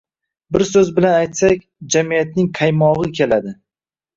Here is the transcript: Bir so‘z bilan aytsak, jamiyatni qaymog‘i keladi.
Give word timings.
Bir 0.55 0.63
so‘z 0.69 0.89
bilan 0.95 1.17
aytsak, 1.17 1.61
jamiyatni 1.97 2.47
qaymog‘i 2.61 3.15
keladi. 3.21 3.55